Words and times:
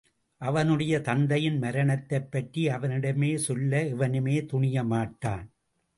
அவனுடைய 0.41 1.01
தந்தையின் 1.01 1.59
மரணத்தைப்பற்றி 1.59 2.69
அவனிடமே 2.69 3.37
சொல்ல 3.37 3.85
எவனுமே 3.85 4.37
துணியமாட்டான். 4.41 5.45